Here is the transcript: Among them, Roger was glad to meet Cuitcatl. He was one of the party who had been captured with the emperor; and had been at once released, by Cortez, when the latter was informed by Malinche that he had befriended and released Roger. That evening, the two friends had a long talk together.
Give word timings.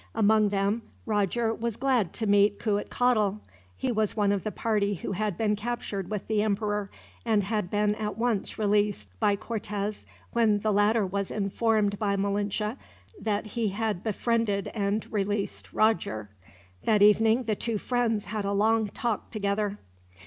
Among 0.15 0.49
them, 0.49 0.81
Roger 1.05 1.53
was 1.53 1.77
glad 1.77 2.11
to 2.13 2.25
meet 2.25 2.57
Cuitcatl. 2.59 3.37
He 3.77 3.91
was 3.91 4.17
one 4.17 4.31
of 4.31 4.43
the 4.43 4.51
party 4.51 4.95
who 4.95 5.11
had 5.11 5.37
been 5.37 5.55
captured 5.55 6.09
with 6.09 6.25
the 6.25 6.41
emperor; 6.41 6.89
and 7.23 7.43
had 7.43 7.69
been 7.69 7.93
at 7.93 8.17
once 8.17 8.57
released, 8.57 9.09
by 9.19 9.35
Cortez, 9.35 10.07
when 10.33 10.61
the 10.61 10.73
latter 10.73 11.05
was 11.05 11.29
informed 11.29 11.99
by 11.99 12.15
Malinche 12.15 12.77
that 13.21 13.45
he 13.45 13.67
had 13.67 14.03
befriended 14.03 14.69
and 14.69 15.05
released 15.13 15.71
Roger. 15.71 16.31
That 16.85 17.03
evening, 17.03 17.43
the 17.43 17.55
two 17.55 17.77
friends 17.77 18.25
had 18.25 18.43
a 18.43 18.53
long 18.53 18.87
talk 18.89 19.29
together. 19.29 19.77